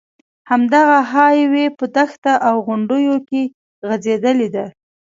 همدغه 0.49 0.99
های 1.11 1.39
وې 1.51 1.65
په 1.77 1.85
دښته 1.95 2.33
او 2.47 2.55
غونډیو 2.67 3.15
کې 3.29 3.41
غځېدلې 3.87 4.47
ده. 4.55 4.65